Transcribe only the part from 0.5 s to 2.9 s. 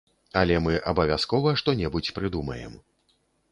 мы абавязкова што-небудзь прыдумаем.